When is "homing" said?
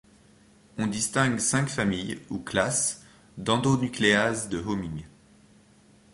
4.57-5.03